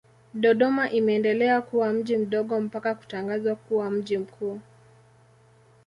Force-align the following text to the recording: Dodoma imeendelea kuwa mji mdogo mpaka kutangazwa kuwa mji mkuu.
Dodoma 0.33 0.89
imeendelea 0.91 1.61
kuwa 1.61 1.93
mji 1.93 2.17
mdogo 2.17 2.61
mpaka 2.61 2.95
kutangazwa 2.95 3.55
kuwa 3.55 3.91
mji 3.91 4.17
mkuu. 4.17 4.59